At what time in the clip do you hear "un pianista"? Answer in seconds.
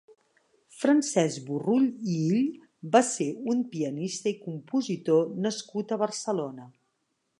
3.53-4.33